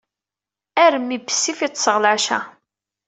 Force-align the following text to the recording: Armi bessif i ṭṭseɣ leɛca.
Armi 0.83 1.17
bessif 1.27 1.59
i 1.67 1.69
ṭṭseɣ 1.71 1.97
leɛca. 2.03 2.39